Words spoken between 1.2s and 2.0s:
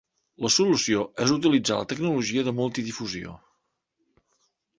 és utilitzar la